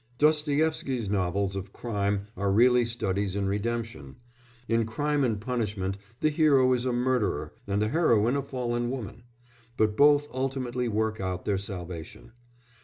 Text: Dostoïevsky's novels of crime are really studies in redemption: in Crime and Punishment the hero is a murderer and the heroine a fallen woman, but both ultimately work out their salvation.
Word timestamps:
Dostoïevsky's 0.17 1.11
novels 1.11 1.55
of 1.55 1.71
crime 1.73 2.25
are 2.35 2.51
really 2.51 2.83
studies 2.83 3.35
in 3.35 3.47
redemption: 3.47 4.15
in 4.67 4.83
Crime 4.83 5.23
and 5.23 5.39
Punishment 5.39 5.95
the 6.21 6.29
hero 6.29 6.73
is 6.73 6.85
a 6.87 6.91
murderer 6.91 7.53
and 7.67 7.79
the 7.83 7.89
heroine 7.89 8.35
a 8.35 8.41
fallen 8.41 8.89
woman, 8.89 9.21
but 9.77 9.95
both 9.95 10.27
ultimately 10.33 10.87
work 10.87 11.19
out 11.21 11.45
their 11.45 11.59
salvation. 11.59 12.31